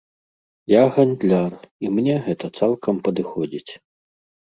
Я 0.73 0.81
гандляр, 0.95 1.53
і 1.85 1.93
мне 1.99 2.19
гэта 2.31 2.53
цалкам 2.59 2.95
падыходзіць. 3.09 3.71